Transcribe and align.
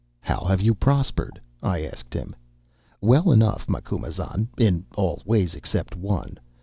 "'How 0.19 0.45
have 0.45 0.61
you 0.61 0.73
prospered?' 0.73 1.39
I 1.61 1.83
asked 1.85 2.15
him. 2.15 2.35
"'Well 3.01 3.31
enough, 3.31 3.69
Macumazahn, 3.69 4.47
in 4.57 4.83
all 4.95 5.21
ways 5.27 5.53
except 5.53 5.95
one. 5.95 6.39